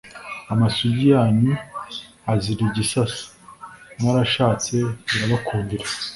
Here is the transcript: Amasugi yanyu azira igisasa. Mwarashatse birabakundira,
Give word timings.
Amasugi 0.53 1.05
yanyu 1.15 1.53
azira 2.31 2.61
igisasa. 2.67 3.23
Mwarashatse 3.99 4.75
birabakundira, 5.09 5.85